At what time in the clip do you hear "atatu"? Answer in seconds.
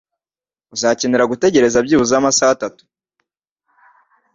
2.55-2.83